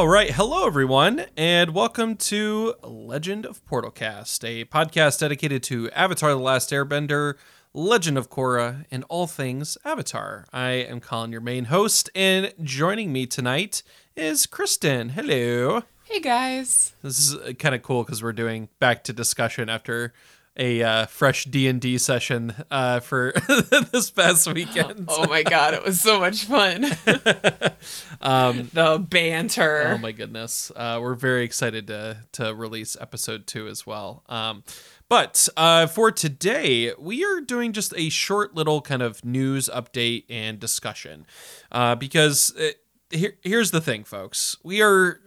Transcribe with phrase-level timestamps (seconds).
[0.00, 6.30] All right, hello everyone, and welcome to Legend of Portalcast, a podcast dedicated to Avatar:
[6.30, 7.34] The Last Airbender,
[7.74, 10.46] Legend of Korra, and all things Avatar.
[10.54, 13.82] I am Collin, your main host, and joining me tonight
[14.16, 15.10] is Kristen.
[15.10, 15.82] Hello.
[16.04, 16.94] Hey guys.
[17.02, 20.14] This is kind of cool because we're doing back to discussion after
[20.56, 23.32] a uh, fresh D and D session uh, for
[23.92, 25.06] this past weekend.
[25.08, 26.84] Oh my god, it was so much fun.
[28.20, 29.92] um, the banter.
[29.94, 34.24] Oh my goodness, uh, we're very excited to to release episode two as well.
[34.28, 34.64] Um,
[35.08, 40.24] but uh, for today, we are doing just a short little kind of news update
[40.30, 41.26] and discussion
[41.72, 42.76] uh, because it,
[43.10, 44.56] here, here's the thing, folks.
[44.62, 45.20] We are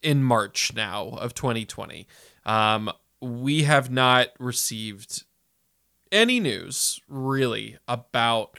[0.00, 2.06] in March now of 2020.
[2.44, 2.92] Um,
[3.26, 5.24] we have not received
[6.12, 8.58] any news really about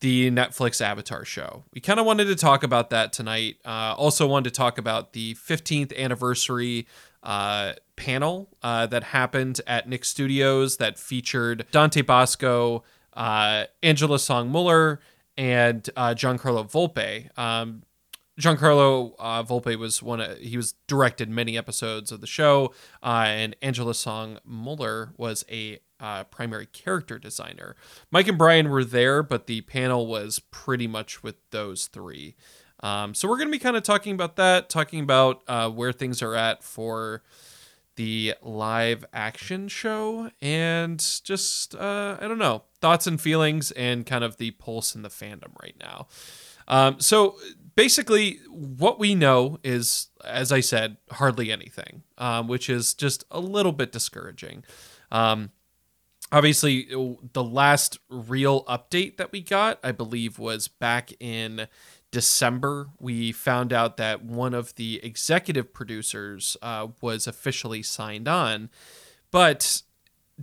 [0.00, 1.64] the Netflix Avatar show.
[1.72, 3.56] We kind of wanted to talk about that tonight.
[3.64, 6.86] Uh, also, wanted to talk about the 15th anniversary
[7.22, 12.82] uh, panel uh, that happened at Nick Studios that featured Dante Basco,
[13.14, 14.98] uh, Angela Song Mueller,
[15.36, 17.36] and uh, Giancarlo Volpe.
[17.38, 17.82] Um,
[18.40, 20.20] Giancarlo uh, Volpe was one.
[20.20, 25.44] Of, he was directed many episodes of the show, uh, and Angela Song Mueller was
[25.50, 27.76] a uh, primary character designer.
[28.10, 32.34] Mike and Brian were there, but the panel was pretty much with those three.
[32.80, 35.92] Um, so we're going to be kind of talking about that, talking about uh, where
[35.92, 37.22] things are at for
[38.02, 44.24] the live action show, and just uh, I don't know thoughts and feelings, and kind
[44.24, 46.08] of the pulse in the fandom right now.
[46.66, 47.36] Um, so
[47.76, 53.38] basically, what we know is, as I said, hardly anything, um, which is just a
[53.38, 54.64] little bit discouraging.
[55.12, 55.52] Um,
[56.32, 56.88] obviously,
[57.32, 61.68] the last real update that we got, I believe, was back in
[62.12, 62.90] December.
[63.00, 68.70] We found out that one of the executive producers uh, was officially signed on,
[69.32, 69.82] but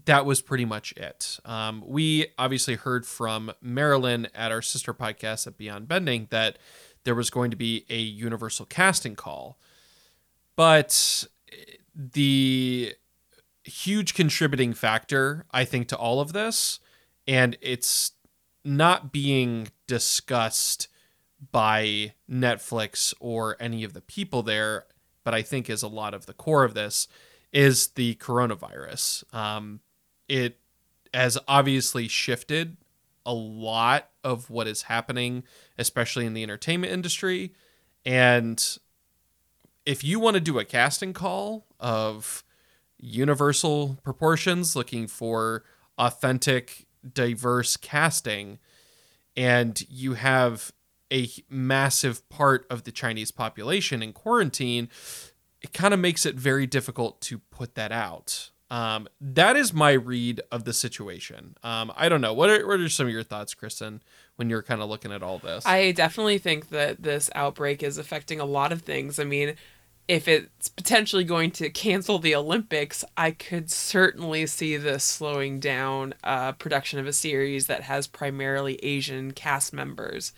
[0.06, 1.40] that was pretty much it.
[1.46, 6.58] Um, we obviously heard from Marilyn at our sister podcast at Beyond Bending that
[7.04, 9.58] there was going to be a universal casting call.
[10.56, 11.26] But
[11.96, 12.94] the
[13.64, 16.80] huge contributing factor, I think, to all of this,
[17.28, 18.14] and it's
[18.66, 20.88] not being discussed
[21.52, 24.86] by Netflix or any of the people there,
[25.24, 27.08] but I think is a lot of the core of this,
[27.52, 29.34] is the coronavirus.
[29.34, 29.80] Um,
[30.28, 30.60] it
[31.14, 32.78] has obviously shifted
[33.26, 35.44] a lot of what is happening,
[35.78, 37.54] especially in the entertainment industry.
[38.06, 38.78] And
[39.86, 42.44] if you want to do a casting call of
[42.98, 45.64] universal proportions, looking for
[45.98, 48.60] authentic, diverse casting,
[49.36, 50.72] and you have
[51.12, 54.90] a massive part of the Chinese population in quarantine,
[55.62, 58.52] it kind of makes it very difficult to put that out.
[58.72, 61.56] Um, that is my read of the situation.
[61.64, 62.34] Um, I don't know.
[62.34, 64.04] What are, what are some of your thoughts, Kristen,
[64.36, 65.66] when you're kind of looking at all this?
[65.66, 69.18] I definitely think that this outbreak is affecting a lot of things.
[69.18, 69.56] I mean,
[70.08, 76.14] if it's potentially going to cancel the Olympics, I could certainly see this slowing down
[76.24, 80.32] uh, production of a series that has primarily Asian cast members.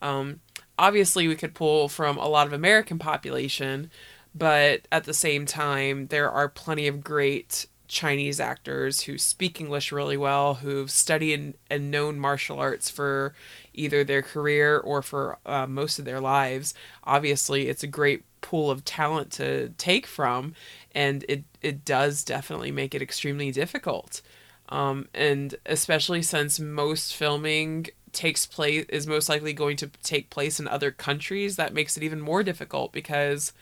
[0.00, 0.40] Um,
[0.78, 3.90] obviously, we could pull from a lot of American population,
[4.34, 9.90] but at the same time, there are plenty of great Chinese actors who speak English
[9.90, 13.34] really well, who've studied and known martial arts for
[13.72, 16.74] either their career or for uh, most of their lives.
[17.04, 20.54] Obviously, it's a great pool of talent to take from,
[20.94, 24.20] and it, it does definitely make it extremely difficult.
[24.68, 27.86] Um, and especially since most filming
[28.18, 32.02] takes place is most likely going to take place in other countries, that makes it
[32.02, 33.52] even more difficult because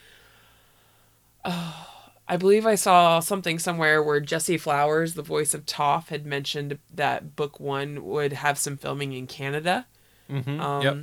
[1.44, 6.79] I believe I saw something somewhere where Jessie Flowers, the voice of Toph, had mentioned
[6.93, 9.87] that book one would have some filming in Canada.
[10.31, 10.59] Mm-hmm.
[10.59, 10.97] Um, yep.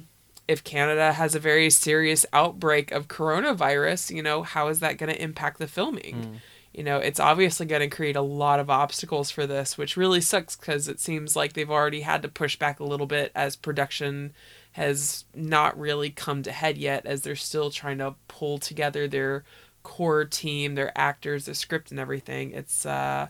[0.48, 5.14] If Canada has a very serious outbreak of coronavirus, you know, how is that going
[5.14, 6.16] to impact the filming?
[6.16, 6.36] Mm.
[6.74, 10.22] You know, it's obviously going to create a lot of obstacles for this, which really
[10.22, 13.56] sucks because it seems like they've already had to push back a little bit as
[13.56, 14.34] production
[14.72, 19.44] has not really come to head yet, as they're still trying to pull together their
[19.84, 22.52] core team, their actors, their script, and everything.
[22.52, 23.28] It's uh,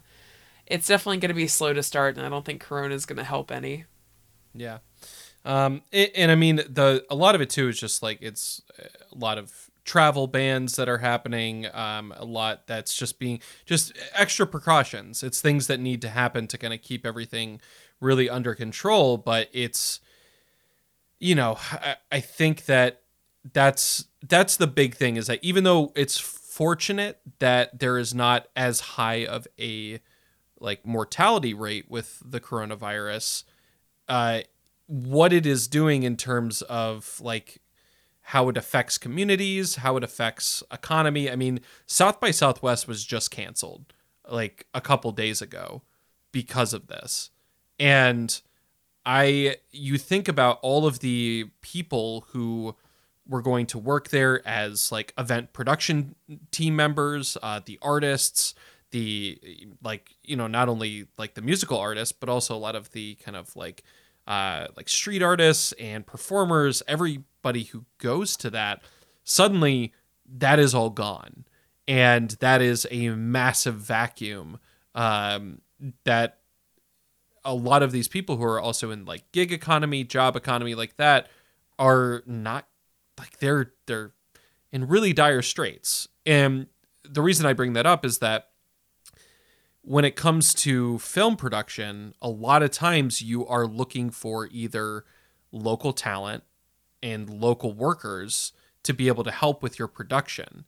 [0.65, 3.17] it's definitely going to be slow to start, and I don't think Corona is going
[3.17, 3.83] to help any.
[4.55, 4.77] Yeah,
[5.43, 8.61] um, it, and I mean the a lot of it too is just like it's
[8.79, 13.97] a lot of travel bans that are happening um, a lot that's just being just
[14.13, 15.23] extra precautions.
[15.23, 17.59] It's things that need to happen to kind of keep everything
[17.99, 20.01] really under control but it's
[21.19, 23.01] you know I, I think that
[23.53, 28.47] that's that's the big thing is that even though it's fortunate that there is not
[28.55, 29.99] as high of a
[30.59, 33.43] like mortality rate with the coronavirus,
[34.07, 34.41] uh,
[34.85, 37.59] what it is doing in terms of like
[38.27, 41.29] how it affects communities, how it affects economy.
[41.29, 43.93] I mean, South by Southwest was just canceled
[44.29, 45.83] like a couple days ago
[46.31, 47.31] because of this.
[47.79, 48.39] And
[49.05, 52.75] I you think about all of the people who
[53.27, 56.15] were going to work there as like event production
[56.51, 58.53] team members, uh, the artists,
[58.91, 59.37] the
[59.83, 63.15] like you know not only like the musical artists but also a lot of the
[63.15, 63.83] kind of like
[64.27, 68.81] uh, like street artists and performers, everybody who goes to that,
[69.23, 69.93] suddenly
[70.37, 71.45] that is all gone,
[71.87, 74.59] and that is a massive vacuum
[74.95, 75.61] um,
[76.05, 76.39] that
[77.45, 80.95] a lot of these people who are also in like gig economy, job economy like
[80.97, 81.27] that
[81.77, 82.67] are not
[83.19, 84.13] like they're they're
[84.71, 86.07] in really dire straits.
[86.25, 86.67] And
[87.03, 88.49] the reason I bring that up is that
[89.83, 95.03] when it comes to film production, a lot of times you are looking for either
[95.51, 96.43] local talent
[97.01, 98.53] and local workers
[98.83, 100.63] to be able to help with your production.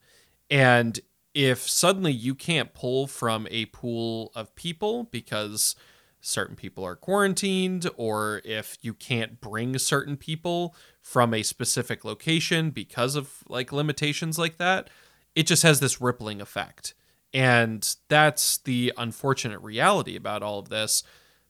[0.50, 1.00] And
[1.34, 5.76] if suddenly you can't pull from a pool of people because
[6.20, 12.70] certain people are quarantined, or if you can't bring certain people from a specific location
[12.70, 14.90] because of like limitations like that,
[15.36, 16.96] it just has this rippling effect.
[17.36, 21.04] And that's the unfortunate reality about all of this.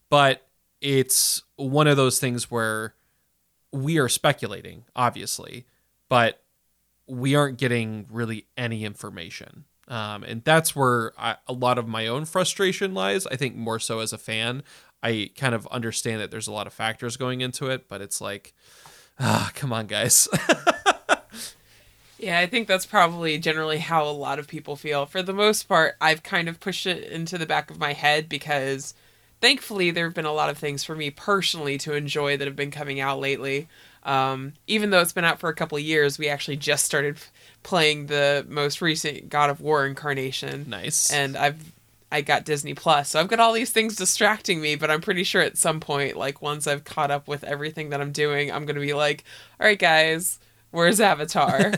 [0.10, 0.48] But
[0.82, 2.96] it's one of those things where
[3.72, 5.68] we are speculating, obviously,
[6.10, 6.42] but
[7.06, 9.66] we aren't getting really any information.
[9.88, 13.28] Um, and that's where I, a lot of my own frustration lies.
[13.28, 14.64] I think more so as a fan.
[15.04, 18.20] I kind of understand that there's a lot of factors going into it, but it's
[18.20, 18.56] like,
[19.20, 20.28] ah, come on, guys.
[22.18, 25.06] Yeah, I think that's probably generally how a lot of people feel.
[25.06, 28.30] For the most part, I've kind of pushed it into the back of my head
[28.30, 28.94] because
[29.42, 32.56] thankfully there have been a lot of things for me personally to enjoy that have
[32.56, 33.68] been coming out lately.
[34.04, 37.18] Um, even though it's been out for a couple of years, we actually just started
[37.64, 40.66] playing the most recent God of War incarnation.
[40.70, 41.12] Nice.
[41.12, 41.74] And I've
[42.12, 43.10] I got Disney Plus.
[43.10, 46.16] So I've got all these things distracting me, but I'm pretty sure at some point,
[46.16, 49.26] like once I've caught up with everything that I'm doing, I'm going to be like,
[49.60, 50.40] all right, guys,
[50.75, 51.72] Where's Avatar?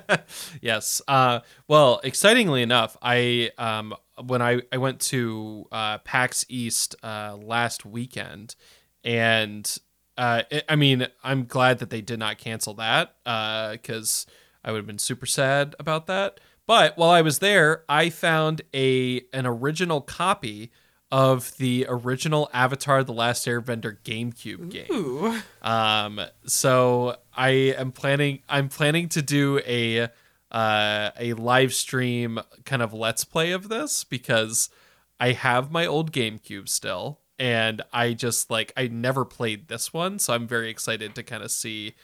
[0.60, 1.00] yes.
[1.08, 7.38] Uh, well, excitingly enough, I um, when I, I went to uh, PAX East uh,
[7.40, 8.54] last weekend,
[9.02, 9.74] and
[10.18, 14.72] uh, it, I mean, I'm glad that they did not cancel that because uh, I
[14.72, 16.38] would have been super sad about that.
[16.66, 20.70] But while I was there, I found a an original copy
[21.10, 24.86] of the original Avatar: The Last Airbender GameCube game.
[24.90, 25.40] Ooh.
[25.62, 28.40] Um, so I am planning.
[28.48, 30.08] I'm planning to do a
[30.50, 34.70] uh, a live stream kind of let's play of this because
[35.18, 40.18] I have my old GameCube still, and I just like I never played this one,
[40.18, 41.94] so I'm very excited to kind of see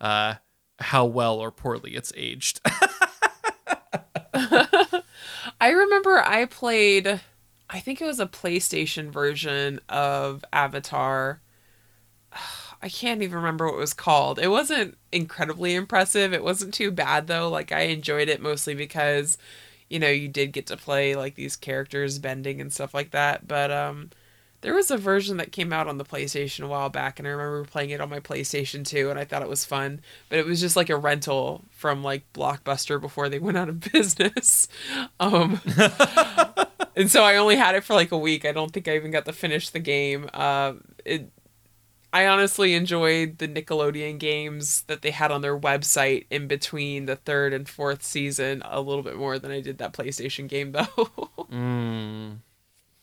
[0.00, 0.34] uh,
[0.78, 2.60] how well or poorly it's aged.
[5.60, 7.20] I remember I played
[7.72, 11.40] I think it was a PlayStation version of Avatar.
[12.82, 14.38] I can't even remember what it was called.
[14.38, 16.32] It wasn't incredibly impressive.
[16.32, 17.48] It wasn't too bad though.
[17.48, 19.38] Like I enjoyed it mostly because
[19.88, 23.46] you know, you did get to play like these characters bending and stuff like that,
[23.48, 24.10] but um
[24.62, 27.30] there was a version that came out on the PlayStation a while back, and I
[27.30, 30.02] remember playing it on my PlayStation 2, and I thought it was fun.
[30.28, 33.80] But it was just like a rental from like Blockbuster before they went out of
[33.92, 34.68] business.
[35.18, 35.60] Um,
[36.96, 38.44] and so I only had it for like a week.
[38.44, 40.28] I don't think I even got to finish the game.
[40.34, 40.74] Uh,
[41.06, 41.30] it,
[42.12, 47.16] I honestly enjoyed the Nickelodeon games that they had on their website in between the
[47.16, 50.86] third and fourth season a little bit more than I did that PlayStation game, though.
[51.50, 52.38] mm.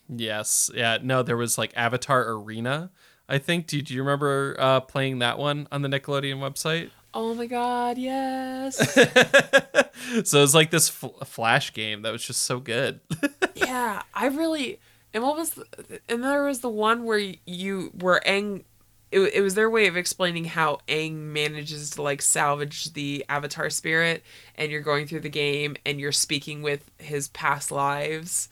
[0.10, 0.70] Yes.
[0.74, 0.98] Yeah.
[1.02, 2.92] No, there was like Avatar Arena.
[3.30, 3.68] I think.
[3.68, 6.92] Do, do you remember uh, playing that one on the Nickelodeon website?
[7.14, 8.78] Oh my god, yes.
[10.24, 13.00] so it was like this fl- flash game that was just so good.
[13.56, 14.80] yeah, I really.
[15.14, 15.66] And what was, the,
[16.08, 18.64] and there was the one where you were Aang.
[19.12, 23.70] It, it was their way of explaining how Aang manages to like salvage the Avatar
[23.70, 24.24] spirit,
[24.56, 28.50] and you're going through the game and you're speaking with his past lives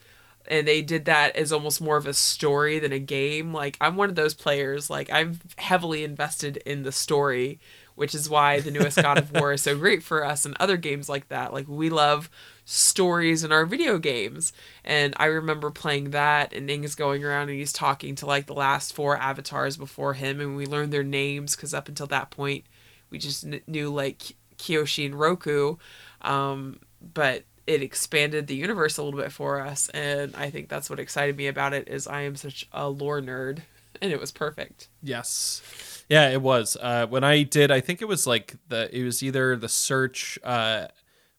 [0.47, 3.53] and they did that as almost more of a story than a game.
[3.53, 4.89] Like I'm one of those players.
[4.89, 7.59] Like I'm heavily invested in the story,
[7.95, 10.77] which is why the newest God of War is so great for us and other
[10.77, 11.53] games like that.
[11.53, 12.29] Like we love
[12.65, 14.53] stories in our video games.
[14.83, 18.47] And I remember playing that and Aang is going around and he's talking to like
[18.47, 22.31] the last four avatars before him and we learned their names because up until that
[22.31, 22.65] point
[23.09, 25.77] we just knew like Kyoshi and Roku,
[26.21, 26.79] um,
[27.13, 30.99] but it expanded the universe a little bit for us, and I think that's what
[30.99, 31.87] excited me about it.
[31.87, 33.59] Is I am such a lore nerd,
[34.01, 34.89] and it was perfect.
[35.01, 36.03] Yes.
[36.09, 36.77] Yeah, it was.
[36.79, 40.37] Uh, when I did, I think it was like the it was either the search
[40.43, 40.87] uh,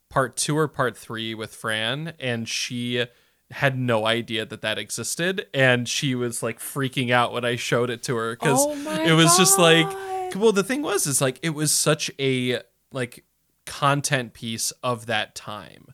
[0.08, 3.06] part two or part three with Fran, and she
[3.52, 7.90] had no idea that that existed, and she was like freaking out when I showed
[7.90, 9.86] it to her because Oh it was just like,
[10.34, 12.60] well, the thing was, is like it was such a
[12.92, 13.24] like
[13.66, 15.86] content piece of that time,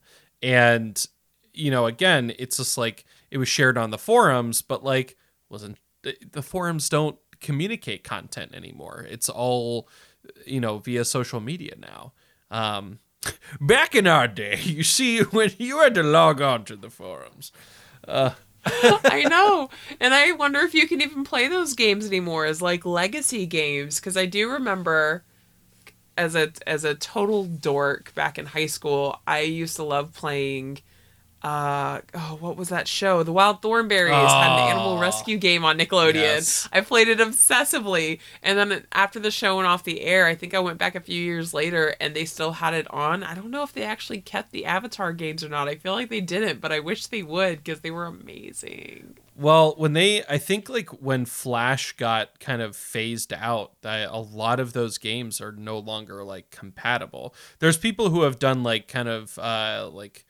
[0.42, 1.04] and
[1.52, 5.16] you know, again, it's just like it was shared on the forums, but like
[5.50, 9.06] wasn't the, forums don't communicate content anymore.
[9.09, 9.88] It's all
[10.47, 12.12] you know via social media now.
[12.50, 12.99] Um,
[13.61, 17.52] back in our day, you see, when you had to log on to the forums.
[18.06, 19.71] I know.
[20.00, 23.99] And I wonder if you can even play those games anymore as like legacy games
[23.99, 25.25] because I do remember
[26.16, 30.78] as a as a total dork back in high school, I used to love playing
[31.43, 35.01] uh oh what was that show the wild thornberries had an animal Oh.
[35.01, 36.69] rescue game on nickelodeon Yes.
[36.73, 40.55] i played it obsessively and then after the show went off the air i think
[40.55, 43.51] i went back a few years later and they still had it on i don't
[43.51, 46.61] know if they actually kept the avatar games or not i feel like they didn't
[46.61, 50.91] but i wish they would because they were amazing Well, when they, I think like
[51.03, 55.79] when Flash got kind of phased out, that a lot of those games are no
[55.79, 57.35] longer like compatible.
[57.59, 60.27] There's people who have done like kind of uh like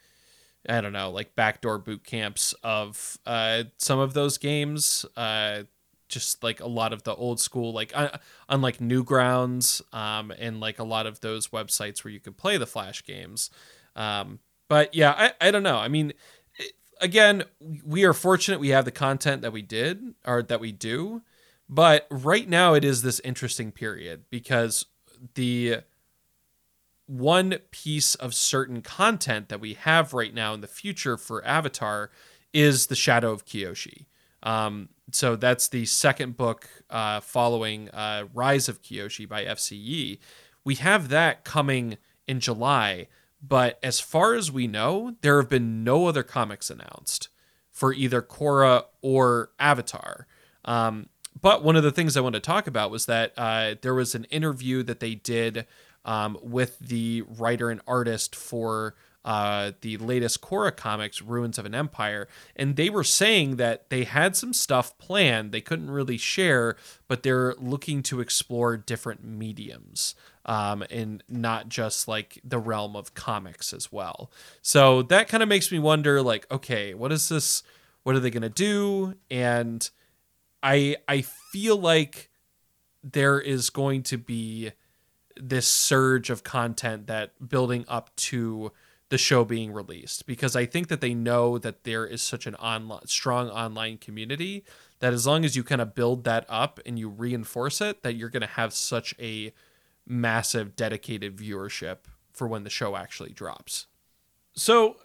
[0.69, 5.05] I don't know, like backdoor boot camps of uh some of those games.
[5.17, 5.65] Uh
[6.09, 8.11] just like a lot of the old school like uh,
[8.49, 12.67] unlike Newgrounds um and like a lot of those websites where you could play the
[12.67, 13.51] Flash games.
[13.97, 14.39] Um
[14.69, 15.79] but yeah, I I don't know.
[15.79, 16.13] I mean,
[17.01, 17.45] again,
[17.85, 21.23] we are fortunate we have the content that we did or that we do,
[21.69, 24.87] but right now it is this interesting period because
[25.35, 25.79] the
[27.13, 32.11] one piece of certain content that we have right now in the future for Avatar
[32.55, 34.07] is the Shadow of Kyoshi.
[34.43, 39.77] Um, so that's the second book uh, following uh, Rise of Kyoshi by F.C.
[39.77, 40.21] Yee.
[40.65, 43.09] We have that coming in July,
[43.47, 47.29] but as far as we know, there have been no other comics announced
[47.71, 50.27] for either Korra or Avatar.
[50.65, 53.95] Um, but one of the things I want to talk about was that uh, there
[53.95, 55.67] was an interview that they did
[56.05, 58.95] um, with the writer and artist for
[59.25, 64.05] uh, the latest Korra comics, Ruins of an Empire, and they were saying that they
[64.05, 70.17] had some stuff planned they couldn't really share, but they're looking to explore different mediums
[70.45, 74.31] um, and not just like the realm of comics as well.
[74.61, 77.63] So that kind of makes me wonder, like, okay, what is this?
[78.03, 79.15] What are they gonna do?
[79.31, 79.89] And
[80.63, 82.31] I I feel like
[83.05, 84.73] there is going to be
[85.37, 88.73] this surge of content that building up to
[89.09, 92.55] the show being released because I think that they know that there is such an
[92.55, 94.65] online strong online community
[95.01, 98.15] that as long as you kind of build that up and you reinforce it that
[98.15, 99.53] you're going to have such a
[100.07, 101.99] massive dedicated viewership
[102.33, 103.87] for when the show actually drops.
[104.55, 104.97] So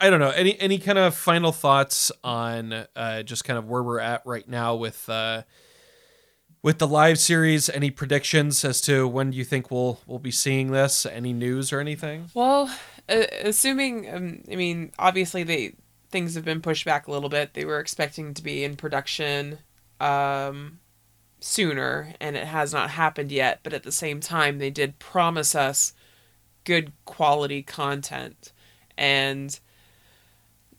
[0.00, 3.84] I don't know any any kind of final thoughts on uh, just kind of where
[3.84, 5.42] we're at right now with uh,
[6.62, 7.68] with the live series.
[7.68, 11.04] Any predictions as to when you think we'll we'll be seeing this?
[11.04, 12.30] Any news or anything?
[12.34, 12.70] Well,
[13.08, 15.74] uh, assuming, um, I mean, obviously they
[16.10, 17.54] things have been pushed back a little bit.
[17.54, 19.58] They were expecting to be in production
[20.00, 20.78] um,
[21.40, 23.60] sooner, and it has not happened yet.
[23.62, 25.92] But at the same time, they did promise us
[26.64, 28.52] good quality content,
[28.96, 29.58] and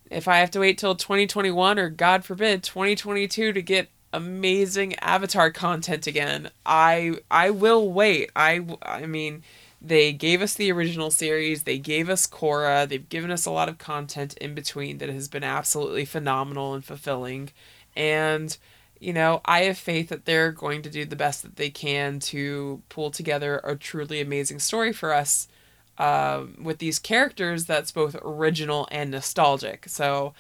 [0.10, 5.52] if I have to wait till 2021 or God forbid 2022 to get amazing avatar
[5.52, 8.32] content again, I I will wait.
[8.36, 9.44] I I mean,
[9.82, 13.70] they gave us the original series, they gave us Korra, they've given us a lot
[13.70, 17.50] of content in between that has been absolutely phenomenal and fulfilling.
[17.96, 18.56] And
[19.00, 22.20] you know, I have faith that they're going to do the best that they can
[22.20, 25.50] to pull together a truly amazing story for us
[25.98, 29.90] um, with these characters that's both original and nostalgic.
[29.90, 30.34] So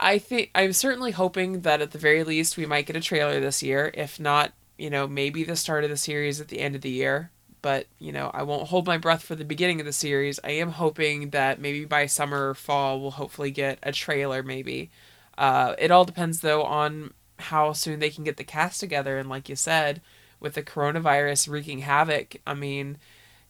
[0.00, 3.40] I think I'm certainly hoping that at the very least we might get a trailer
[3.40, 3.90] this year.
[3.94, 6.90] If not, you know, maybe the start of the series at the end of the
[6.90, 7.30] year.
[7.60, 10.38] But, you know, I won't hold my breath for the beginning of the series.
[10.44, 14.90] I am hoping that maybe by summer or fall we'll hopefully get a trailer maybe.
[15.36, 19.28] Uh, it all depends though on how soon they can get the cast together and
[19.28, 20.00] like you said,
[20.40, 22.98] with the coronavirus wreaking havoc, I mean,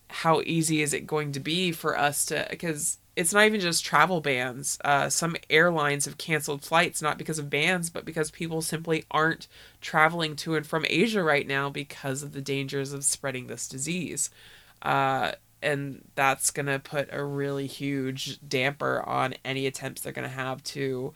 [0.08, 3.84] how easy is it going to be for us to because it's not even just
[3.84, 8.62] travel bans uh, some airlines have canceled flights not because of bans but because people
[8.62, 9.48] simply aren't
[9.80, 14.30] traveling to and from asia right now because of the dangers of spreading this disease
[14.82, 15.32] Uh,
[15.62, 20.34] and that's going to put a really huge damper on any attempts they're going to
[20.34, 21.12] have to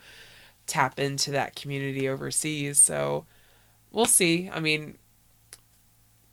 [0.67, 2.79] tap into that community overseas.
[2.79, 3.27] So
[3.93, 4.51] we'll see.
[4.53, 4.99] I mean,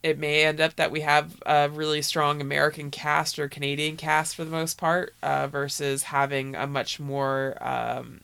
[0.02, 4.36] it may end up that we have a really strong American cast or Canadian cast
[4.36, 8.22] for the most part, uh, versus having a much more um,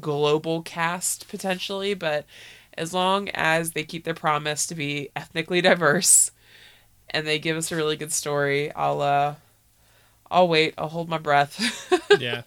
[0.00, 1.94] global cast potentially.
[1.94, 2.26] But
[2.74, 6.30] as long as they keep their promise to be ethnically diverse
[7.10, 9.36] and they give us a really good story, I'll
[10.30, 10.74] I'll wait.
[10.76, 11.90] I'll hold my breath.
[12.20, 12.42] yeah.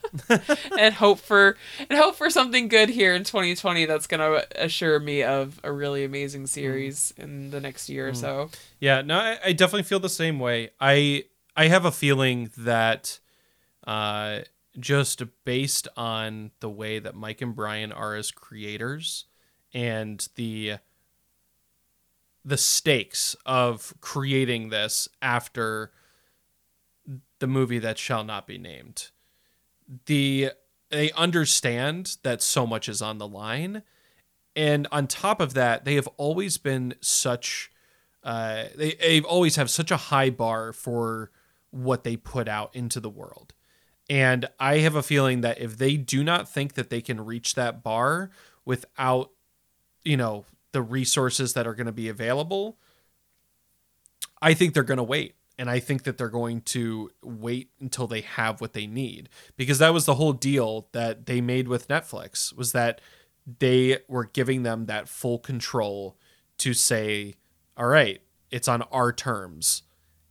[0.77, 1.57] and hope for
[1.89, 5.71] and hope for something good here in 2020 that's going to assure me of a
[5.71, 7.23] really amazing series mm.
[7.23, 8.11] in the next year mm.
[8.11, 8.49] or so.
[8.79, 10.71] Yeah, no, I, I, definitely feel the same way.
[10.79, 13.19] I I have a feeling that
[13.85, 14.39] uh
[14.79, 19.25] just based on the way that Mike and Brian are as creators
[19.73, 20.75] and the
[22.43, 25.91] the stakes of creating this after
[27.39, 29.09] the movie that shall not be named.
[30.05, 30.51] The
[30.89, 33.83] they understand that so much is on the line,
[34.55, 37.71] and on top of that, they have always been such.
[38.23, 41.31] Uh, they they've always have such a high bar for
[41.71, 43.53] what they put out into the world.
[44.09, 47.55] And I have a feeling that if they do not think that they can reach
[47.55, 48.29] that bar
[48.65, 49.31] without,
[50.03, 52.77] you know, the resources that are going to be available,
[54.41, 58.07] I think they're going to wait and I think that they're going to wait until
[58.07, 61.87] they have what they need because that was the whole deal that they made with
[61.87, 62.99] Netflix was that
[63.59, 66.17] they were giving them that full control
[66.57, 67.35] to say,
[67.77, 69.83] all right, it's on our terms.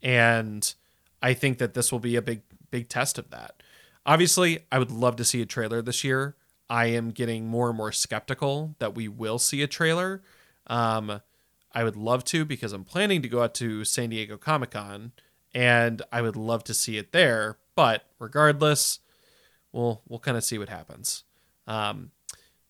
[0.03, 0.75] And
[1.23, 3.63] I think that this will be a big, big test of that.
[4.05, 6.35] Obviously, I would love to see a trailer this year.
[6.69, 10.23] I am getting more and more skeptical that we will see a trailer.
[10.67, 11.21] Um,
[11.73, 15.13] I would love to because I'm planning to go out to San Diego Comic Con
[15.55, 17.59] and I would love to see it there.
[17.75, 19.01] But regardless,
[19.73, 21.25] we'll we'll kind of see what happens.
[21.67, 22.11] Um,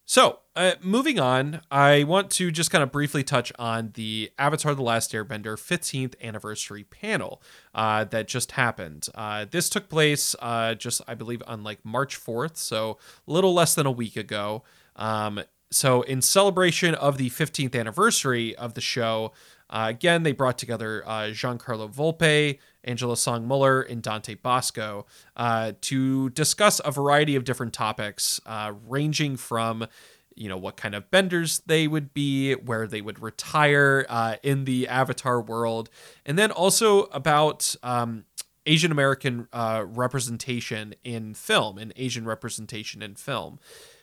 [0.04, 4.74] so uh, moving on, I want to just kind of briefly touch on the Avatar:
[4.74, 7.40] The Last Airbender 15th anniversary panel
[7.74, 9.08] uh, that just happened.
[9.14, 13.54] Uh, this took place uh, just I believe on like March 4th, so a little
[13.54, 14.64] less than a week ago.
[14.96, 15.40] Um,
[15.72, 19.32] so, in celebration of the 15th anniversary of the show,
[19.68, 25.06] uh, again, they brought together uh, Giancarlo Volpe, Angela Song Mueller, and Dante Basco
[25.36, 29.86] uh, to discuss a variety of different topics, uh, ranging from
[30.34, 34.64] you know what kind of benders they would be, where they would retire uh, in
[34.64, 35.88] the Avatar world,
[36.26, 38.24] and then also about um,
[38.66, 43.60] Asian American uh, representation in film and Asian representation in film.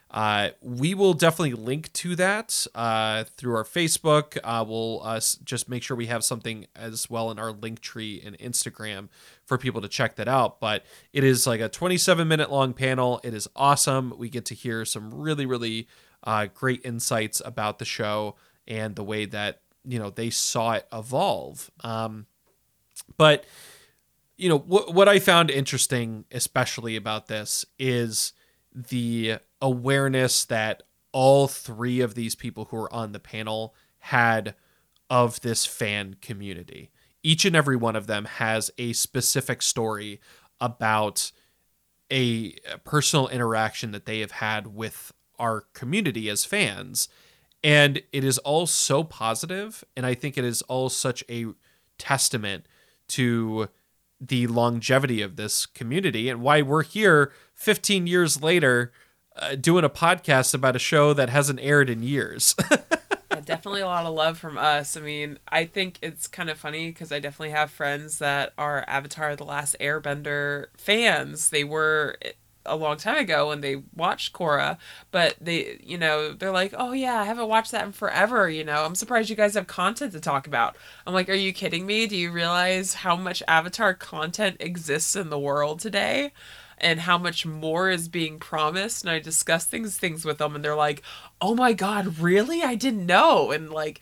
[0.09, 4.37] Uh, we will definitely link to that uh, through our Facebook.
[4.43, 8.21] Uh, we'll uh, just make sure we have something as well in our link tree
[8.25, 9.09] and Instagram
[9.43, 10.59] for people to check that out.
[10.59, 13.19] But it is like a 27 minute long panel.
[13.23, 14.13] It is awesome.
[14.17, 15.87] We get to hear some really, really
[16.23, 18.35] uh, great insights about the show
[18.67, 21.69] and the way that you know they saw it evolve.
[21.83, 22.27] Um,
[23.17, 23.45] but
[24.37, 28.33] you know what what I found interesting, especially about this, is
[28.73, 34.55] the awareness that all three of these people who are on the panel had
[35.09, 36.91] of this fan community.
[37.23, 40.19] Each and every one of them has a specific story
[40.61, 41.31] about
[42.11, 47.09] a personal interaction that they have had with our community as fans.
[47.63, 51.47] And it is all so positive, and I think it is all such a
[51.97, 52.65] testament
[53.09, 53.69] to
[54.19, 58.91] the longevity of this community and why we're here 15 years later
[59.39, 62.55] uh, doing a podcast about a show that hasn't aired in years.
[62.71, 64.97] yeah, definitely a lot of love from us.
[64.97, 68.83] I mean, I think it's kind of funny because I definitely have friends that are
[68.87, 71.49] Avatar: The Last Airbender fans.
[71.49, 72.17] They were
[72.67, 74.77] a long time ago when they watched Korra,
[75.11, 78.63] but they, you know, they're like, "Oh yeah, I haven't watched that in forever." You
[78.63, 80.75] know, I'm surprised you guys have content to talk about.
[81.05, 82.07] I'm like, "Are you kidding me?
[82.07, 86.33] Do you realize how much Avatar content exists in the world today?"
[86.77, 90.63] And how much more is being promised and I discuss things things with them and
[90.63, 91.01] they're like,
[91.41, 92.63] "Oh my god, really?
[92.63, 94.01] I didn't know." And like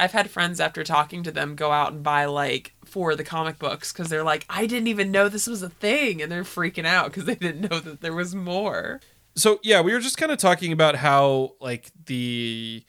[0.00, 3.58] I've had friends after talking to them go out and buy like for the comic
[3.58, 6.86] books cuz they're like, "I didn't even know this was a thing." And they're freaking
[6.86, 9.00] out cuz they didn't know that there was more.
[9.34, 12.84] So, yeah, we were just kind of talking about how like the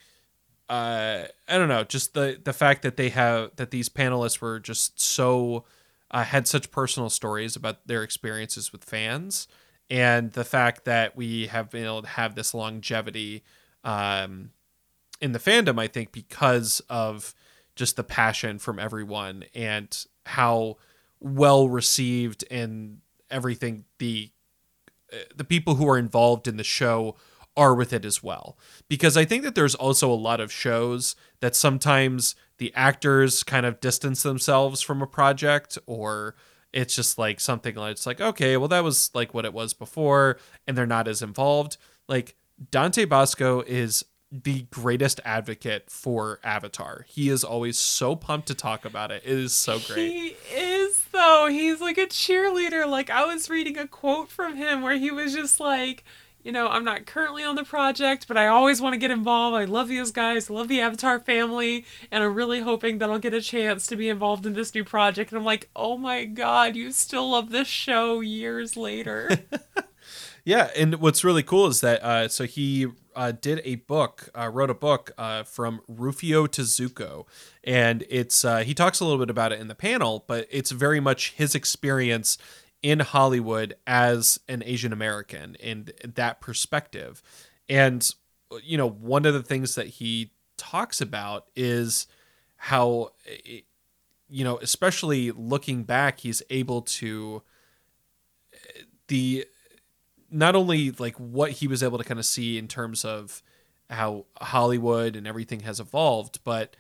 [0.69, 4.59] uh I don't know, just the the fact that they have that these panelists were
[4.59, 5.65] just so
[6.13, 9.47] uh, had such personal stories about their experiences with fans
[9.89, 13.43] and the fact that we have been able to have this longevity
[13.83, 14.51] um,
[15.19, 17.33] in the fandom i think because of
[17.75, 20.77] just the passion from everyone and how
[21.19, 22.99] well received and
[23.31, 24.29] everything the
[25.11, 27.15] uh, the people who are involved in the show
[27.55, 28.57] are with it as well.
[28.87, 33.65] Because I think that there's also a lot of shows that sometimes the actors kind
[33.65, 36.35] of distance themselves from a project or
[36.71, 39.73] it's just like something like it's like okay, well that was like what it was
[39.73, 40.37] before
[40.67, 41.77] and they're not as involved.
[42.07, 42.35] Like
[42.71, 47.05] Dante Basco is the greatest advocate for Avatar.
[47.07, 49.21] He is always so pumped to talk about it.
[49.23, 50.09] It is so great.
[50.09, 51.47] He is though.
[51.49, 52.89] He's like a cheerleader.
[52.89, 56.03] Like I was reading a quote from him where he was just like,
[56.43, 59.55] you know, I'm not currently on the project, but I always want to get involved.
[59.55, 63.33] I love these guys, love the Avatar family, and I'm really hoping that I'll get
[63.33, 65.31] a chance to be involved in this new project.
[65.31, 69.29] And I'm like, oh my god, you still love this show years later.
[70.43, 74.49] yeah, and what's really cool is that uh, so he uh, did a book, uh,
[74.51, 77.25] wrote a book uh, from Rufio to Zuko,
[77.63, 80.71] and it's uh, he talks a little bit about it in the panel, but it's
[80.71, 82.37] very much his experience
[82.83, 87.23] in Hollywood as an Asian American and that perspective,
[87.67, 88.13] and
[88.61, 92.05] you know one of the things that he talks about is
[92.57, 93.61] how eh,
[94.29, 97.41] you know especially looking back he's able to
[98.53, 99.45] eh, the
[100.29, 103.41] not only like what he was able to kind of see in terms of
[103.89, 106.75] how Hollywood and everything has evolved, but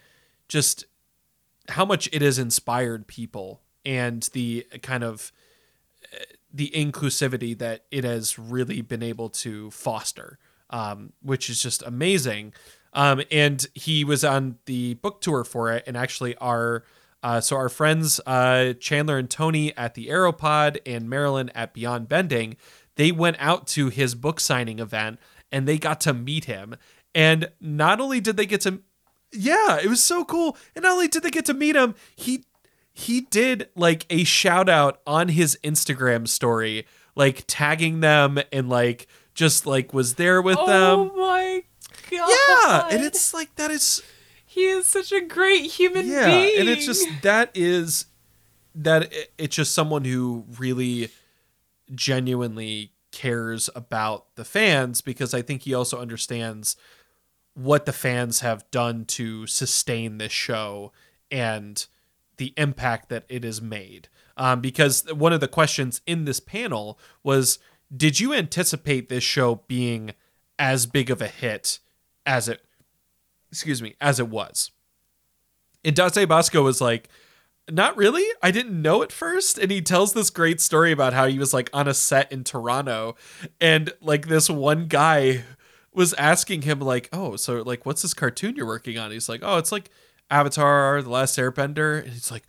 [0.47, 0.85] just
[1.69, 5.31] how much it has inspired people and the kind of
[6.53, 10.37] the inclusivity that it has really been able to foster,
[10.69, 12.53] um, which is just amazing.
[12.93, 16.83] Um, and he was on the book tour for it, and actually our
[17.23, 22.09] uh, so our friends uh, Chandler and Tony at the Aeropod and Marilyn at Beyond
[22.09, 22.57] Bending
[22.95, 25.19] they went out to his book signing event
[25.51, 26.75] and they got to meet him.
[27.15, 28.81] And not only did they get to
[29.35, 30.55] yeah, it was so cool.
[30.75, 32.45] And not only did they get to meet him, he
[32.93, 39.07] he did like a shout out on his Instagram story, like tagging them and like
[39.33, 41.11] just like was there with oh them.
[41.13, 41.63] Oh my
[42.09, 42.29] god.
[42.29, 44.03] Yeah, and it's like that is
[44.45, 46.59] he is such a great human yeah, being.
[46.59, 48.05] and it's just that is
[48.75, 51.09] that it's just someone who really
[51.93, 56.75] genuinely cares about the fans because I think he also understands
[57.55, 60.91] what the fans have done to sustain this show
[61.31, 61.85] and
[62.37, 64.09] the impact that it has made.
[64.35, 67.59] Um, because one of the questions in this panel was
[67.95, 70.13] Did you anticipate this show being
[70.57, 71.79] as big of a hit
[72.25, 72.61] as it,
[73.51, 74.71] excuse me, as it was?
[75.85, 77.09] And Dante Basco was like,
[77.69, 78.25] not really.
[78.41, 79.57] I didn't know at first.
[79.57, 82.43] And he tells this great story about how he was like on a set in
[82.43, 83.15] Toronto
[83.61, 85.43] and like this one guy
[85.93, 89.41] was asking him like, "Oh, so like what's this cartoon you're working on?" He's like,
[89.43, 89.89] "Oh, it's like
[90.29, 92.43] Avatar: The Last Airbender." And it's like,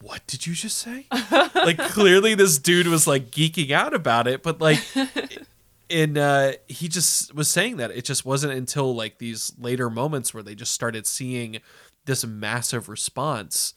[0.00, 1.06] "What did you just say?"
[1.54, 4.80] like clearly this dude was like geeking out about it, but like
[5.92, 10.32] and uh he just was saying that it just wasn't until like these later moments
[10.32, 11.60] where they just started seeing
[12.06, 13.74] this massive response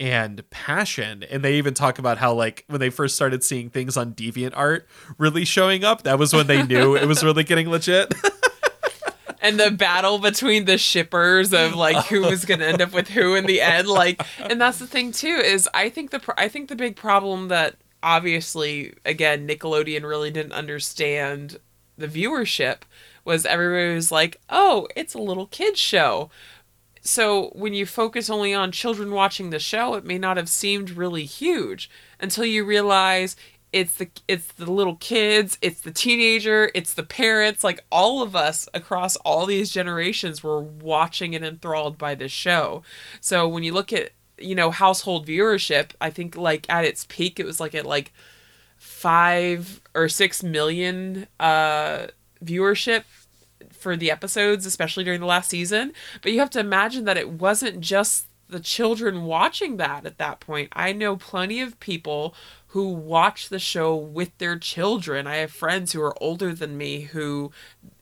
[0.00, 3.96] and passion and they even talk about how like when they first started seeing things
[3.96, 7.68] on deviant art really showing up that was when they knew it was really getting
[7.68, 8.14] legit
[9.40, 13.08] and the battle between the shippers of like who was going to end up with
[13.08, 16.48] who in the end like and that's the thing too is i think the i
[16.48, 21.58] think the big problem that obviously again nickelodeon really didn't understand
[21.96, 22.78] the viewership
[23.24, 26.30] was everybody was like oh it's a little kids show.
[27.00, 30.90] So when you focus only on children watching the show, it may not have seemed
[30.90, 31.88] really huge
[32.20, 33.34] until you realize
[33.72, 38.34] it's the it's the little kids, it's the teenager, it's the parents, like all of
[38.34, 42.82] us across all these generations were watching and enthralled by this show.
[43.20, 47.38] So when you look at, you know, household viewership, I think like at its peak
[47.38, 48.12] it was like at like
[48.78, 52.06] 5 or 6 million uh
[52.42, 53.04] viewership
[53.72, 55.92] for the episodes, especially during the last season.
[56.22, 60.40] But you have to imagine that it wasn't just the children watching that at that
[60.40, 60.70] point.
[60.72, 62.34] I know plenty of people
[62.68, 65.26] who watch the show with their children.
[65.26, 67.50] I have friends who are older than me who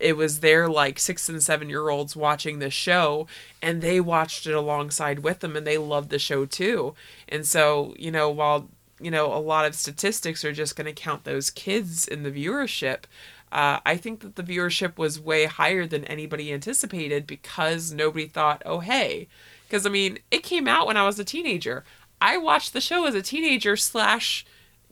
[0.00, 3.28] it was their like six and seven year olds watching the show
[3.62, 6.94] and they watched it alongside with them and they loved the show too.
[7.28, 8.68] And so, you know, while
[9.00, 12.30] you know, a lot of statistics are just going to count those kids in the
[12.30, 13.04] viewership.
[13.52, 18.62] Uh, I think that the viewership was way higher than anybody anticipated because nobody thought,
[18.64, 19.28] oh, hey.
[19.68, 21.84] Because, I mean, it came out when I was a teenager.
[22.20, 24.46] I watched the show as a teenager, slash,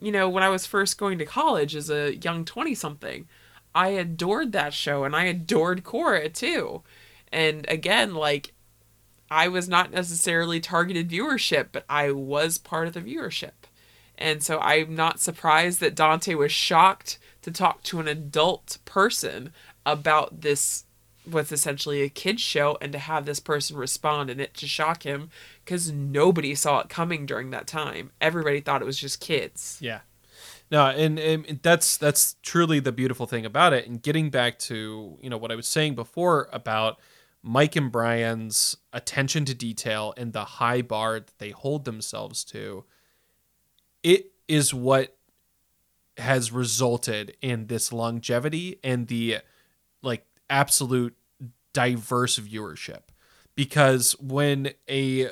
[0.05, 3.27] you know, when I was first going to college as a young 20 something.
[3.73, 6.83] I adored that show and I adored Korra too.
[7.31, 8.53] And again, like,
[9.31, 13.65] I was not necessarily targeted viewership, but I was part of the viewership.
[14.15, 19.53] And so I'm not surprised that Dante was shocked to talk to an adult person
[19.87, 20.85] about this
[21.25, 25.01] what's essentially a kids show and to have this person respond and it to shock
[25.01, 25.31] him
[25.65, 28.11] because nobody saw it coming during that time.
[28.21, 29.77] Everybody thought it was just kids.
[29.81, 30.01] Yeah.
[30.71, 33.87] No, and, and that's that's truly the beautiful thing about it.
[33.87, 36.99] And getting back to you know what I was saying before about
[37.43, 42.85] Mike and Brian's attention to detail and the high bar that they hold themselves to,
[44.01, 45.15] it is what
[46.17, 49.39] has resulted in this longevity and the
[50.01, 51.15] like absolute
[51.73, 53.01] diverse viewership.
[53.55, 55.29] Because when a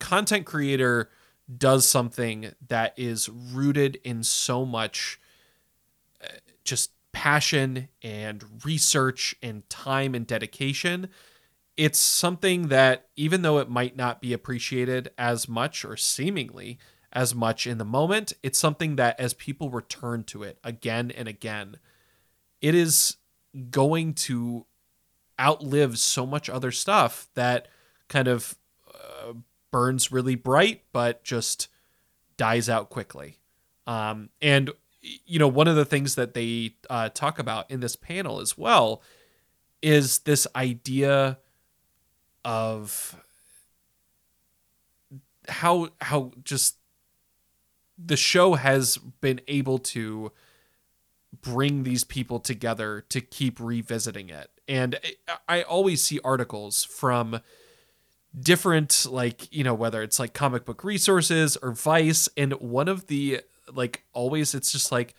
[0.00, 1.10] content creator
[1.56, 5.20] does something that is rooted in so much
[6.22, 6.28] uh,
[6.64, 11.08] just passion and research and time and dedication,
[11.76, 16.78] it's something that even though it might not be appreciated as much or seemingly
[17.12, 21.28] as much in the moment, it's something that as people return to it again and
[21.28, 21.78] again,
[22.60, 23.16] it is
[23.70, 24.66] going to
[25.40, 27.68] outlive so much other stuff that
[28.08, 28.56] kind of
[28.92, 29.32] uh,
[29.70, 31.68] burns really bright but just
[32.36, 33.38] dies out quickly.
[33.86, 34.70] Um, and
[35.00, 38.58] you know, one of the things that they uh, talk about in this panel as
[38.58, 39.02] well
[39.80, 41.38] is this idea
[42.44, 43.16] of
[45.48, 46.76] how how just
[47.96, 50.32] the show has been able to
[51.40, 54.50] bring these people together to keep revisiting it.
[54.68, 55.00] And
[55.48, 57.40] I always see articles from
[58.38, 63.06] different like, you know, whether it's like comic book resources or Vice and one of
[63.06, 63.40] the
[63.72, 65.14] like always it's just like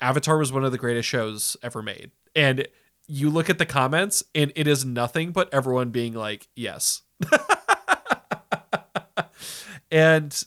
[0.00, 2.10] Avatar was one of the greatest shows ever made.
[2.36, 2.68] And
[3.06, 7.02] you look at the comments and it is nothing but everyone being like, "Yes."
[9.90, 10.44] and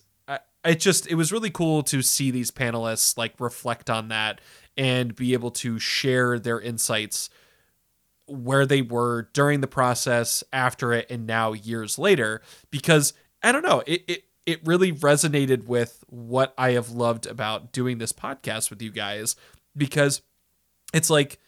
[0.63, 4.39] it just it was really cool to see these panelists like reflect on that
[4.77, 7.29] and be able to share their insights
[8.31, 12.41] where they were during the process, after it, and now years later.
[12.69, 13.13] Because
[13.43, 17.97] I don't know, it, it it really resonated with what I have loved about doing
[17.99, 19.35] this podcast with you guys
[19.77, 20.21] because
[20.93, 21.39] it's like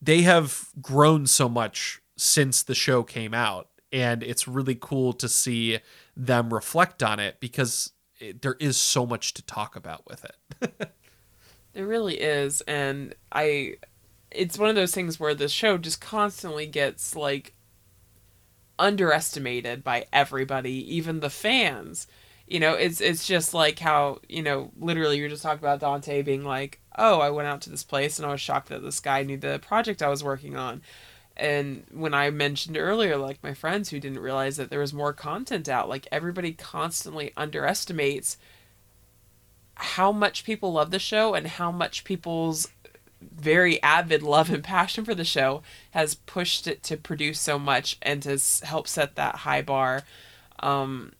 [0.00, 5.28] they have grown so much since the show came out and it's really cool to
[5.28, 5.78] see
[6.16, 10.92] them reflect on it because it, there is so much to talk about with it.
[11.74, 13.76] There really is, and I
[14.30, 17.54] it's one of those things where the show just constantly gets like
[18.78, 22.06] underestimated by everybody, even the fans.
[22.46, 26.22] You know, it's it's just like how, you know, literally you're just talking about Dante
[26.22, 29.00] being like, "Oh, I went out to this place and I was shocked that this
[29.00, 30.82] guy knew the project I was working on."
[31.36, 35.12] And when I mentioned earlier like my friends who didn't realize that there was more
[35.12, 38.38] content out, like everybody constantly underestimates
[39.78, 42.68] how much people love the show and how much people's
[43.20, 47.98] very avid love and passion for the show has pushed it to produce so much
[48.02, 50.02] and to help set that high bar.
[50.60, 51.12] Um,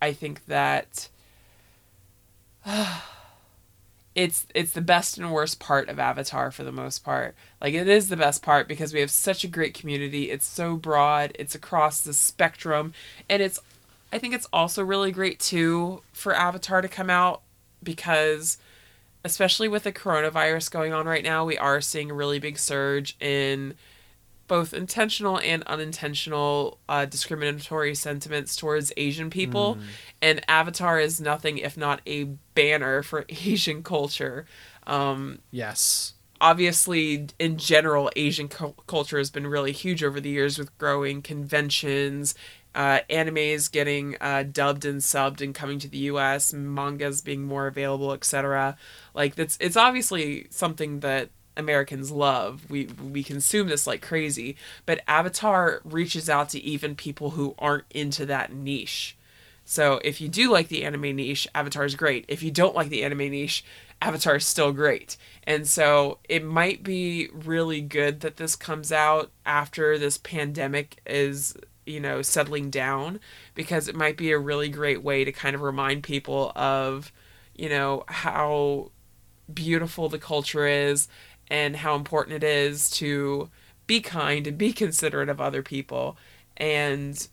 [0.00, 1.08] I think that
[2.64, 3.00] uh,
[4.14, 7.34] it's it's the best and worst part of Avatar for the most part.
[7.60, 10.30] Like it is the best part because we have such a great community.
[10.30, 11.32] It's so broad.
[11.38, 12.92] It's across the spectrum,
[13.28, 13.60] and it's
[14.12, 17.42] I think it's also really great too for Avatar to come out
[17.82, 18.58] because
[19.24, 23.16] especially with the coronavirus going on right now, we are seeing a really big surge
[23.20, 23.74] in
[24.48, 29.76] both intentional and unintentional uh, discriminatory sentiments towards Asian people.
[29.76, 29.82] Mm.
[30.22, 34.46] And Avatar is nothing if not a banner for Asian culture.
[34.86, 36.14] Um, yes.
[36.40, 41.20] Obviously, in general, Asian cu- culture has been really huge over the years with growing
[41.20, 42.34] conventions
[42.78, 47.66] uh, animes getting uh, dubbed and subbed and coming to the U.S., mangas being more
[47.66, 48.76] available, etc.
[49.14, 52.70] Like that's it's obviously something that Americans love.
[52.70, 57.86] We we consume this like crazy, but Avatar reaches out to even people who aren't
[57.90, 59.16] into that niche.
[59.64, 62.26] So if you do like the anime niche, Avatar is great.
[62.28, 63.64] If you don't like the anime niche,
[64.00, 65.16] Avatar is still great.
[65.42, 71.56] And so it might be really good that this comes out after this pandemic is
[71.88, 73.20] you know, settling down
[73.54, 77.12] because it might be a really great way to kind of remind people of,
[77.54, 78.90] you know, how
[79.52, 81.08] beautiful the culture is
[81.48, 83.50] and how important it is to
[83.86, 86.16] be kind and be considerate of other people.
[86.56, 87.28] And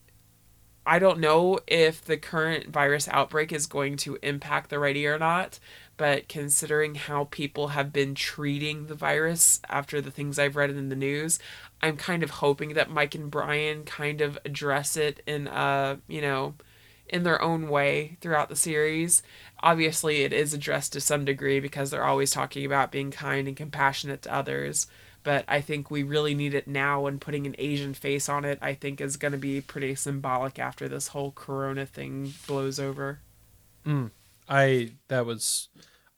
[0.88, 5.18] I don't know if the current virus outbreak is going to impact the writing or
[5.18, 5.60] not,
[5.98, 10.90] but considering how people have been treating the virus after the things I've read in
[10.90, 11.40] the news,
[11.82, 16.22] I'm kind of hoping that Mike and Bryan kind of address it in a, you
[16.22, 16.56] know,
[17.08, 19.22] in their own way throughout the series.
[19.62, 23.58] Obviously, it is addressed to some degree because they're always talking about being kind and
[23.58, 24.88] compassionate to others.
[25.24, 28.60] But I think we really need it now, and putting an Asian face on it,
[28.62, 33.22] I think, is going to be pretty symbolic after this whole Corona thing blows over.
[33.86, 34.12] Mm,
[34.48, 35.70] I that was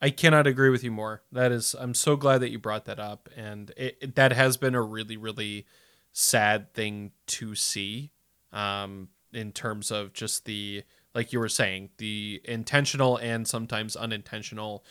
[0.02, 1.24] I cannot agree with you more.
[1.32, 4.58] That is, I'm so glad that you brought that up, and it, it, that has
[4.58, 5.66] been a really, really
[6.14, 8.12] sad thing to see,
[8.54, 10.84] um, in terms of just the
[11.18, 14.86] like you were saying, the intentional and sometimes unintentional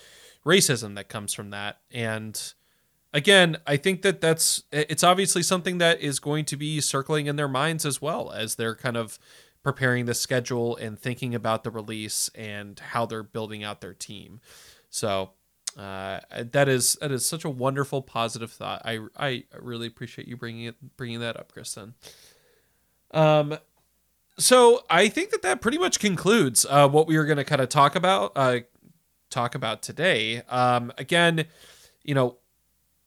[0.44, 1.78] racism that comes from that.
[1.92, 2.52] And
[3.12, 7.36] again, I think that that's it's obviously something that is going to be circling in
[7.36, 9.20] their minds as well as they're kind of
[9.62, 14.40] preparing the schedule and thinking about the release and how they're building out their team.
[14.90, 15.30] So
[15.78, 18.82] uh, that is that is such a wonderful positive thought.
[18.84, 21.94] I I really appreciate you bringing it bringing that up, Kristen.
[23.12, 23.58] Um,
[24.38, 27.60] so I think that that pretty much concludes uh, what we were going to kind
[27.60, 28.60] of talk about uh,
[29.30, 30.42] talk about today.
[30.48, 31.46] Um, again,
[32.02, 32.36] you know,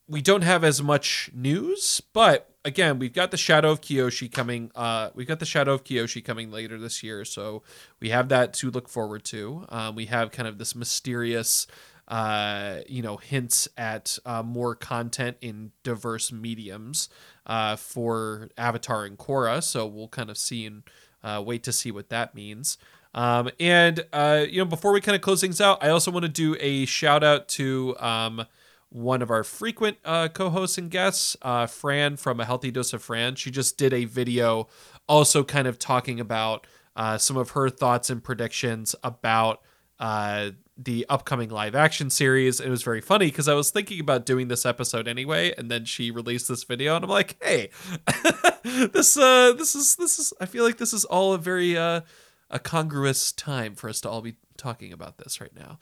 [0.08, 4.72] we don't have as much news, but again, we've got the Shadow of Kyoshi coming.
[4.76, 7.64] Uh, we've got the Shadow of Kyoshi coming later this year, so
[8.00, 9.66] we have that to look forward to.
[9.70, 11.68] Um, we have kind of this mysterious,
[12.08, 17.10] uh, you know, hints at uh, more content in diverse mediums
[17.46, 19.64] uh, for Avatar and Korra.
[19.64, 20.84] So we'll kind of see and
[21.24, 22.78] uh, wait to see what that means.
[23.14, 26.24] Um, and uh, you know, before we kind of close things out, I also want
[26.24, 27.96] to do a shout out to.
[28.00, 28.46] Um,
[28.90, 33.04] one of our frequent uh, co-hosts and guests, uh, Fran from A Healthy Dose of
[33.04, 33.36] Fran.
[33.36, 34.68] She just did a video,
[35.08, 39.62] also kind of talking about uh, some of her thoughts and predictions about
[40.00, 42.60] uh, the upcoming live action series.
[42.60, 45.86] It was very funny because I was thinking about doing this episode anyway, and then
[45.86, 47.70] she released this video, and I'm like, hey,
[48.64, 50.34] this uh, this is this is.
[50.40, 52.02] I feel like this is all a very uh,
[52.50, 55.80] a congruous time for us to all be talking about this right now.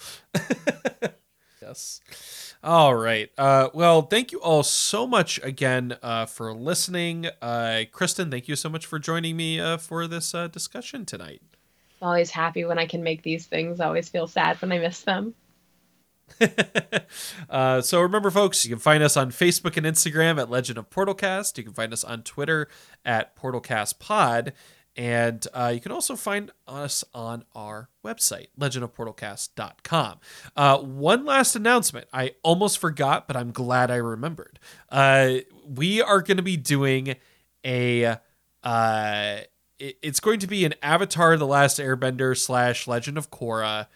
[1.67, 2.01] yes.
[2.63, 3.29] All right.
[3.37, 7.27] Uh, well, thank you all so much again uh, for listening.
[7.41, 11.41] Uh, Kristen, thank you so much for joining me uh, for this uh, discussion tonight.
[12.01, 13.79] Always happy when I can make these things.
[13.79, 15.33] I always feel sad when I miss them.
[17.49, 20.89] uh, so remember, folks, you can find us on Facebook and Instagram at Legend of
[20.89, 21.57] Portalcast.
[21.57, 22.67] You can find us on Twitter
[23.05, 24.51] at PortalcastPod.
[24.97, 30.19] And uh, you can also find us on our website, legendofportalcast.com.
[30.55, 32.07] Uh, one last announcement.
[32.11, 34.59] I almost forgot, but I'm glad I remembered.
[34.89, 37.15] Uh, we are going to be doing
[37.63, 38.17] a.
[38.63, 39.37] Uh,
[39.79, 43.87] it's going to be an Avatar: The Last Airbender slash Legend of Korra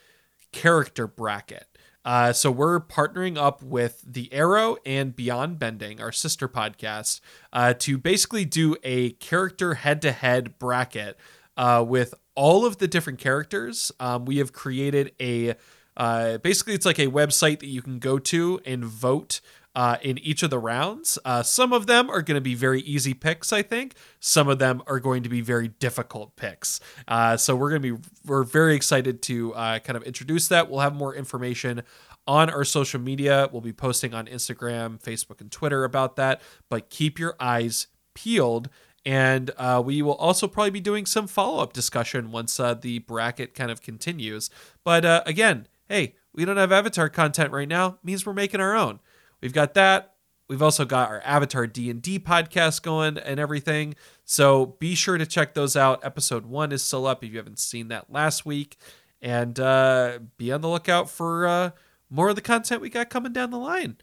[0.52, 1.71] character bracket.
[2.04, 7.22] Uh, so we're partnering up with The Arrow and Beyond Bending, our sister podcast,
[7.54, 11.18] uh, to basically do a character head-to-head bracket
[11.58, 13.92] uh, with all of the different characters.
[14.00, 15.56] Um, we have created a
[15.98, 19.42] uh, basically it's like a website that you can go to and vote
[19.76, 21.18] uh, in each of the rounds.
[21.24, 23.96] Uh, some of them are going to be very easy picks, I think.
[24.20, 26.80] Some of them are going to be very difficult picks.
[27.08, 30.70] Uh, so we're going to be we're very excited to uh, kind of introduce that.
[30.70, 31.84] We'll have more information
[32.28, 33.50] on our social media.
[33.52, 36.42] We'll be posting on Instagram, Facebook, and Twitter about that.
[36.70, 38.70] But keep your eyes peeled.
[39.04, 43.00] And uh, we will also probably be doing some follow up discussion once uh, the
[43.00, 44.52] bracket kind of continues.
[44.84, 47.88] But uh, again, hey, we don't have Avatar content right now.
[47.88, 49.00] It means we're making our own.
[49.42, 50.16] We've got that.
[50.48, 53.96] We've also got our Avatar D&D podcast going and everything.
[54.26, 56.04] So be sure to check those out.
[56.04, 58.78] Episode 1 is still up if you haven't seen that last week
[59.22, 61.72] and uh, be on the lookout for uh,
[62.10, 63.98] more of the content we got coming down the line.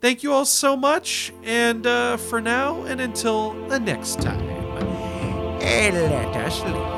[0.00, 4.46] Thank you all so much and uh, for now and until the next time.
[5.60, 6.97] Let us.